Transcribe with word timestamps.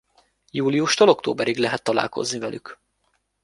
Júliustól 0.51 1.09
októberig 1.09 1.57
lehet 1.57 1.83
találkozni 1.83 2.39
velük. 2.39 2.79